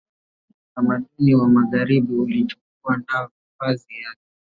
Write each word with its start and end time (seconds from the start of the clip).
utamaduni 0.65 1.35
wa 1.35 1.49
magharibi 1.49 2.13
ulichukua 2.13 2.97
nafasi 2.97 3.93
yake 4.01 4.27